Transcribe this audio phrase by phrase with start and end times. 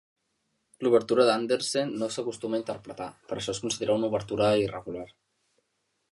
[0.85, 5.05] L'Obertura d'Anderssen no s'acostuma a interpretar, per això es considera una obertura irregular.